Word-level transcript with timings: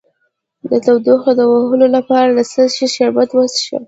د 0.69 0.71
تودوخې 0.85 1.31
د 1.39 1.41
وهلو 1.51 1.87
لپاره 1.97 2.29
د 2.37 2.39
څه 2.51 2.61
شي 2.75 2.87
شربت 2.95 3.29
وڅښم؟ 3.33 3.77